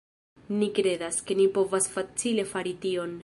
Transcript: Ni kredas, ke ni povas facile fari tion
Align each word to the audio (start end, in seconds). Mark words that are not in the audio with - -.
Ni 0.61 0.69
kredas, 0.79 1.19
ke 1.27 1.37
ni 1.41 1.47
povas 1.59 1.91
facile 1.97 2.47
fari 2.55 2.77
tion 2.87 3.15